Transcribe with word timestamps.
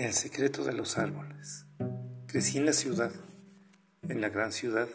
El 0.00 0.14
secreto 0.14 0.64
de 0.64 0.72
los 0.72 0.96
árboles. 0.96 1.66
Crecí 2.26 2.56
en 2.56 2.64
la 2.64 2.72
ciudad, 2.72 3.12
en 4.08 4.22
la 4.22 4.30
gran 4.30 4.50
ciudad, 4.50 4.88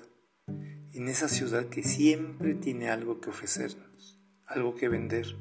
en 0.48 1.08
esa 1.10 1.30
ciudad 1.30 1.68
que 1.68 1.84
siempre 1.84 2.56
tiene 2.56 2.90
algo 2.90 3.22
que 3.22 3.30
ofrecernos, 3.30 4.20
algo 4.48 4.74
que 4.74 4.90
vender, 4.90 5.36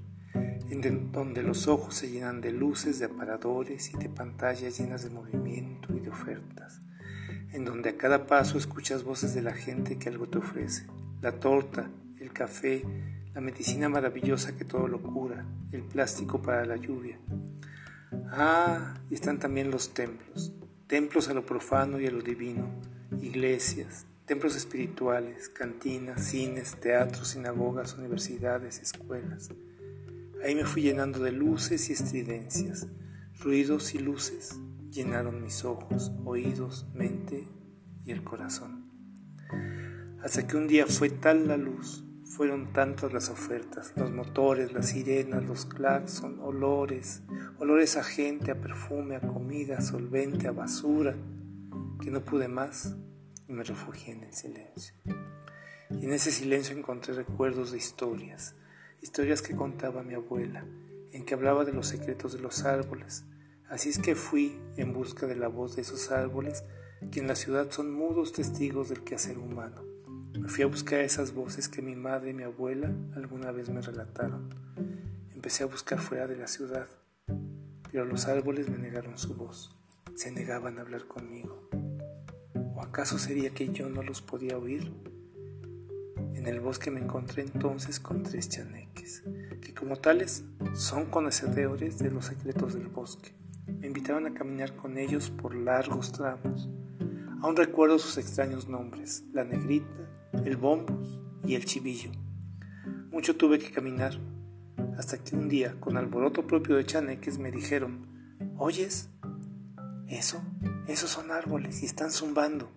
en 0.69 1.11
donde 1.13 1.43
los 1.43 1.67
ojos 1.67 1.95
se 1.95 2.11
llenan 2.11 2.43
de 2.43 2.53
luces, 2.53 2.99
de 2.99 3.07
aparadores 3.07 3.91
y 3.95 3.97
de 3.97 4.11
pantallas 4.11 4.79
llenas 4.79 5.03
de 5.03 5.09
movimiento 5.09 5.95
y 5.97 6.01
de 6.01 6.11
ofertas, 6.11 6.83
en 7.55 7.65
donde 7.65 7.89
a 7.89 7.97
cada 7.97 8.27
paso 8.27 8.59
escuchas 8.59 9.03
voces 9.03 9.35
de 9.35 9.41
la 9.41 9.55
gente 9.55 9.99
que 9.99 10.11
algo 10.11 10.29
te 10.29 10.37
ofrece, 10.37 10.85
la 11.23 11.41
torta, 11.41 11.91
el 12.21 12.35
café, 12.35 12.85
la 13.33 13.41
medicina 13.41 13.89
maravillosa 13.89 14.59
que 14.59 14.67
todo 14.67 14.89
lo 14.89 15.03
cura, 15.03 15.47
el 15.73 15.85
plástico 15.85 16.43
para 16.43 16.67
la 16.67 16.77
lluvia, 16.77 17.19
Ah, 18.31 19.01
y 19.11 19.15
están 19.15 19.39
también 19.39 19.71
los 19.71 19.95
templos, 19.95 20.53
templos 20.87 21.29
a 21.29 21.35
lo 21.35 21.47
profano 21.47 22.01
y 22.01 22.07
a 22.07 22.11
lo 22.11 22.23
divino, 22.23 22.69
iglesias, 23.21 24.07
templos 24.27 24.57
espirituales, 24.57 25.49
cantinas, 25.49 26.25
cines, 26.25 26.77
teatros, 26.81 27.29
sinagogas, 27.29 27.97
universidades, 27.97 28.81
escuelas. 28.81 29.51
Ahí 30.45 30.55
me 30.55 30.65
fui 30.65 30.83
llenando 30.83 31.21
de 31.21 31.33
luces 31.33 31.89
y 31.91 31.93
estridencias, 31.93 32.87
ruidos 33.39 33.95
y 33.95 33.99
luces 33.99 34.59
llenaron 34.95 35.43
mis 35.43 35.65
ojos, 35.65 36.13
oídos, 36.25 36.87
mente 36.95 37.49
y 38.05 38.13
el 38.13 38.23
corazón. 38.23 38.85
Hasta 40.23 40.47
que 40.47 40.57
un 40.57 40.69
día 40.69 40.87
fue 40.87 41.11
tal 41.11 41.49
la 41.49 41.57
luz, 41.57 42.05
fueron 42.25 42.73
tantas 42.73 43.13
las 43.13 43.29
ofertas, 43.29 43.93
los 43.97 44.11
motores, 44.11 44.73
las 44.73 44.89
sirenas, 44.89 45.45
los 45.45 45.67
claxon, 45.67 46.41
olores, 46.41 47.23
olores 47.59 47.97
a 47.97 48.03
gente, 48.03 48.51
a 48.51 48.61
perfume, 48.61 49.17
a 49.17 49.21
comida, 49.21 49.79
a 49.79 49.83
solvente, 49.83 50.49
a 50.49 50.53
basura, 50.53 51.15
que 52.01 52.11
no 52.11 52.25
pude 52.25 52.49
más 52.49 52.97
y 53.47 53.53
me 53.53 53.63
refugié 53.63 54.15
en 54.15 54.25
el 54.25 54.33
silencio. 54.33 54.95
Y 55.91 56.07
en 56.07 56.13
ese 56.13 56.33
silencio 56.33 56.77
encontré 56.77 57.15
recuerdos 57.15 57.73
de 57.73 57.79
historias, 57.79 58.55
historias 59.03 59.43
que 59.43 59.55
contaba 59.55 60.03
mi 60.03 60.15
abuela, 60.15 60.65
en 61.13 61.25
que 61.25 61.35
hablaba 61.35 61.65
de 61.65 61.73
los 61.73 61.89
secretos 61.89 62.33
de 62.33 62.41
los 62.41 62.65
árboles. 62.65 63.25
Así 63.69 63.91
es 63.91 63.99
que 63.99 64.15
fui 64.15 64.59
en 64.77 64.93
busca 64.93 65.27
de 65.27 65.37
la 65.37 65.49
voz 65.49 65.77
de 65.77 65.83
esos 65.83 66.11
árboles 66.11 66.65
que 67.13 67.21
en 67.21 67.29
la 67.29 67.37
ciudad 67.37 67.71
son 67.71 67.93
mudos 67.93 68.33
testigos 68.33 68.89
del 68.89 69.05
quehacer 69.05 69.39
humano 69.39 69.95
fui 70.49 70.65
a 70.65 70.67
buscar 70.67 71.01
esas 71.01 71.33
voces 71.33 71.69
que 71.69 71.81
mi 71.81 71.95
madre 71.95 72.31
y 72.31 72.35
mi 72.35 72.43
abuela 72.43 72.93
alguna 73.15 73.53
vez 73.53 73.71
me 73.71 73.81
relataron. 73.81 74.51
Empecé 75.33 75.63
a 75.63 75.67
buscar 75.67 76.01
fuera 76.01 76.27
de 76.27 76.37
la 76.37 76.49
ciudad, 76.49 76.89
pero 77.91 78.05
los 78.05 78.27
árboles 78.27 78.69
me 78.69 78.79
negaron 78.79 79.17
su 79.17 79.35
voz, 79.35 79.75
se 80.17 80.33
negaban 80.33 80.79
a 80.79 80.83
hablar 80.83 81.07
conmigo. 81.07 81.69
¿O 82.75 82.83
acaso 82.83 83.19
sería 83.19 83.51
que 83.51 83.73
yo 83.73 83.89
no 83.89 84.03
los 84.03 84.21
podía 84.21 84.59
oír? 84.59 84.93
En 86.35 86.47
el 86.49 86.61
bosque 86.61 86.91
me 86.91 87.01
encontré 87.01 87.43
entonces 87.43 88.01
con 88.01 88.23
tres 88.23 88.49
chaneques, 88.49 89.23
que 89.63 89.73
como 89.73 89.97
tales 89.97 90.45
son 90.75 91.07
conocedores 91.07 91.99
de 91.99 92.11
los 92.11 92.27
secretos 92.27 92.75
del 92.75 92.89
bosque. 92.89 93.33
Me 93.67 93.87
invitaron 93.87 94.27
a 94.27 94.35
caminar 94.35 94.77
con 94.77 94.99
ellos 94.99 95.31
por 95.31 95.55
largos 95.55 96.13
tramos. 96.13 96.69
Aún 97.41 97.57
recuerdo 97.57 97.99
sus 97.99 98.19
extraños 98.19 98.69
nombres, 98.69 99.25
la 99.33 99.45
negrita, 99.45 100.14
el 100.45 100.57
bombos 100.57 101.23
y 101.45 101.55
el 101.55 101.65
chivillo. 101.65 102.11
Mucho 103.11 103.37
tuve 103.37 103.59
que 103.59 103.71
caminar, 103.71 104.19
hasta 104.99 105.19
que 105.19 105.37
un 105.37 105.49
día, 105.49 105.79
con 105.81 105.97
alboroto 105.97 106.47
propio 106.47 106.77
de 106.77 106.85
chaneques, 106.85 107.39
me 107.39 107.51
dijeron, 107.51 108.07
¿oyes? 108.57 109.11
Eso, 110.09 110.43
esos 110.87 111.11
son 111.11 111.31
árboles 111.31 111.83
y 111.83 111.87
están 111.87 112.11
zumbando. 112.11 112.71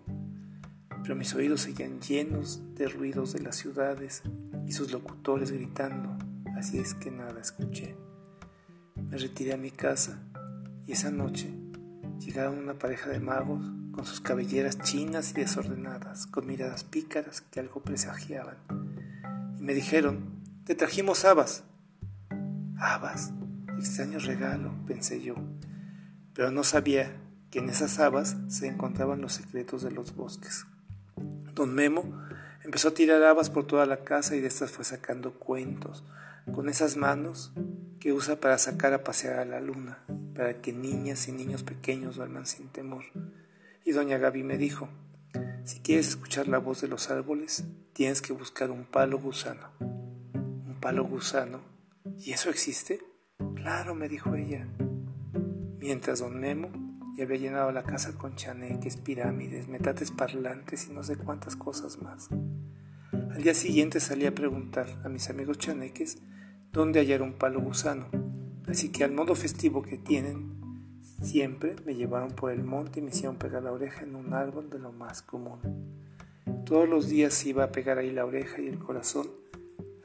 Pero 1.02 1.16
mis 1.16 1.34
oídos 1.34 1.62
seguían 1.62 2.00
llenos 2.00 2.62
de 2.74 2.88
ruidos 2.88 3.32
de 3.32 3.40
las 3.40 3.56
ciudades 3.56 4.22
y 4.66 4.72
sus 4.72 4.92
locutores 4.92 5.50
gritando, 5.50 6.16
así 6.56 6.78
es 6.78 6.94
que 6.94 7.10
nada 7.10 7.40
escuché. 7.40 7.96
Me 8.94 9.16
retiré 9.16 9.54
a 9.54 9.58
mi 9.58 9.70
casa 9.70 10.22
y 10.86 10.92
esa 10.92 11.10
noche 11.10 11.52
llegaron 12.18 12.58
una 12.58 12.78
pareja 12.78 13.10
de 13.10 13.20
magos 13.20 13.64
con 13.98 14.06
sus 14.06 14.20
cabelleras 14.20 14.78
chinas 14.78 15.32
y 15.32 15.40
desordenadas, 15.40 16.28
con 16.28 16.46
miradas 16.46 16.84
pícaras 16.84 17.40
que 17.40 17.58
algo 17.58 17.82
presagiaban. 17.82 18.56
Y 19.58 19.62
me 19.64 19.74
dijeron, 19.74 20.44
te 20.64 20.76
trajimos 20.76 21.24
habas. 21.24 21.64
Habas, 22.78 23.32
extraño 23.76 24.20
regalo, 24.20 24.72
pensé 24.86 25.20
yo, 25.20 25.34
pero 26.32 26.52
no 26.52 26.62
sabía 26.62 27.16
que 27.50 27.58
en 27.58 27.70
esas 27.70 27.98
habas 27.98 28.36
se 28.46 28.68
encontraban 28.68 29.20
los 29.20 29.32
secretos 29.32 29.82
de 29.82 29.90
los 29.90 30.14
bosques. 30.14 30.64
Don 31.54 31.74
Memo 31.74 32.04
empezó 32.62 32.90
a 32.90 32.94
tirar 32.94 33.24
habas 33.24 33.50
por 33.50 33.66
toda 33.66 33.84
la 33.84 34.04
casa 34.04 34.36
y 34.36 34.40
de 34.40 34.46
estas 34.46 34.70
fue 34.70 34.84
sacando 34.84 35.32
cuentos, 35.32 36.04
con 36.54 36.68
esas 36.68 36.96
manos 36.96 37.52
que 37.98 38.12
usa 38.12 38.38
para 38.38 38.58
sacar 38.58 38.92
a 38.92 39.02
pasear 39.02 39.40
a 39.40 39.44
la 39.44 39.60
luna, 39.60 39.98
para 40.36 40.62
que 40.62 40.72
niñas 40.72 41.26
y 41.26 41.32
niños 41.32 41.64
pequeños 41.64 42.14
duerman 42.14 42.46
sin 42.46 42.68
temor. 42.68 43.02
Y 43.84 43.92
doña 43.92 44.18
Gaby 44.18 44.42
me 44.42 44.58
dijo, 44.58 44.88
si 45.64 45.80
quieres 45.80 46.08
escuchar 46.08 46.48
la 46.48 46.58
voz 46.58 46.80
de 46.80 46.88
los 46.88 47.10
árboles, 47.10 47.64
tienes 47.92 48.22
que 48.22 48.32
buscar 48.32 48.70
un 48.70 48.84
palo 48.84 49.18
gusano. 49.18 49.68
¿Un 49.80 50.76
palo 50.80 51.04
gusano? 51.04 51.60
¿Y 52.18 52.32
eso 52.32 52.50
existe? 52.50 53.00
Claro, 53.54 53.94
me 53.94 54.08
dijo 54.08 54.34
ella. 54.34 54.66
Mientras 55.78 56.20
don 56.20 56.40
Memo 56.40 56.70
ya 57.18 57.24
había 57.24 57.38
llenado 57.38 57.72
la 57.72 57.82
casa 57.82 58.16
con 58.16 58.36
chaneques, 58.36 58.96
pirámides, 58.96 59.68
metates 59.68 60.10
parlantes 60.10 60.86
y 60.88 60.92
no 60.92 61.02
sé 61.02 61.16
cuántas 61.16 61.56
cosas 61.56 62.00
más. 62.00 62.28
Al 63.12 63.42
día 63.42 63.54
siguiente 63.54 64.00
salí 64.00 64.26
a 64.26 64.34
preguntar 64.34 64.86
a 65.04 65.08
mis 65.08 65.28
amigos 65.28 65.58
chaneques 65.58 66.18
dónde 66.72 67.00
hallar 67.00 67.22
un 67.22 67.34
palo 67.34 67.60
gusano, 67.60 68.08
así 68.68 68.90
que 68.90 69.04
al 69.04 69.12
modo 69.12 69.34
festivo 69.34 69.82
que 69.82 69.98
tienen, 69.98 70.57
Siempre 71.20 71.74
me 71.84 71.96
llevaron 71.96 72.30
por 72.30 72.52
el 72.52 72.62
monte 72.62 73.00
y 73.00 73.02
me 73.02 73.10
hicieron 73.10 73.36
pegar 73.36 73.64
la 73.64 73.72
oreja 73.72 74.02
en 74.02 74.14
un 74.14 74.34
árbol 74.34 74.70
de 74.70 74.78
lo 74.78 74.92
más 74.92 75.20
común. 75.20 75.58
Todos 76.64 76.88
los 76.88 77.08
días 77.08 77.44
iba 77.44 77.64
a 77.64 77.72
pegar 77.72 77.98
ahí 77.98 78.12
la 78.12 78.24
oreja 78.24 78.60
y 78.60 78.68
el 78.68 78.78
corazón 78.78 79.26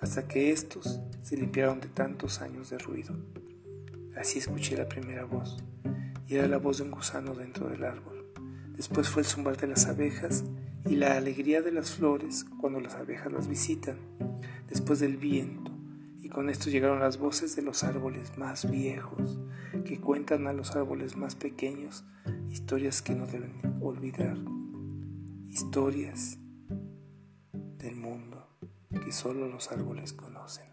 hasta 0.02 0.28
que 0.28 0.52
estos 0.52 1.00
se 1.22 1.38
limpiaron 1.38 1.80
de 1.80 1.88
tantos 1.88 2.42
años 2.42 2.72
de 2.72 2.80
ruido. 2.80 3.16
Así 4.18 4.40
escuché 4.40 4.76
la 4.76 4.90
primera 4.90 5.26
voz 5.26 5.64
y 6.28 6.36
era 6.36 6.48
la 6.48 6.58
voz 6.58 6.78
de 6.78 6.84
un 6.84 6.92
gusano 6.92 7.36
dentro 7.36 7.70
del 7.70 7.84
árbol. 7.84 8.26
Después 8.76 9.08
fue 9.08 9.22
el 9.22 9.28
zumbar 9.28 9.58
de 9.58 9.68
las 9.68 9.86
abejas 9.86 10.44
y 10.90 10.96
la 10.96 11.16
alegría 11.16 11.62
de 11.62 11.72
las 11.72 11.92
flores 11.92 12.44
cuando 12.60 12.80
las 12.80 12.96
abejas 12.96 13.32
las 13.32 13.48
visitan. 13.48 13.98
Después 14.68 15.00
del 15.00 15.18
viento 15.18 15.73
con 16.34 16.50
esto 16.50 16.70
llegaron 16.70 17.00
las 17.00 17.20
voces 17.20 17.56
de 17.56 17.62
los 17.62 17.84
árboles 17.84 18.38
más 18.38 18.70
viejos 18.70 19.40
que 19.86 20.02
cuentan 20.02 20.48
a 20.48 20.54
los 20.54 20.76
árboles 20.76 21.16
más 21.16 21.36
pequeños 21.36 22.04
historias 22.50 23.02
que 23.04 23.14
no 23.14 23.28
deben 23.28 23.62
olvidar, 23.82 24.36
historias 25.48 26.40
del 27.78 27.96
mundo 27.96 28.48
que 29.06 29.12
solo 29.12 29.48
los 29.48 29.72
árboles 29.72 30.14
conocen. 30.14 30.66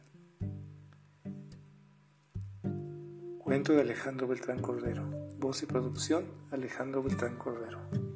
Cuento 3.38 3.72
de 3.74 3.82
Alejandro 3.82 4.28
Beltrán 4.28 4.62
Cordero. 4.62 5.10
Voz 5.38 5.62
y 5.62 5.66
producción 5.66 6.24
Alejandro 6.50 7.02
Beltrán 7.02 7.36
Cordero. 7.36 8.09